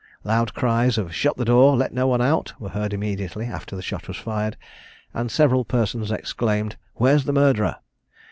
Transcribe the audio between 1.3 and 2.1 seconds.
the door let no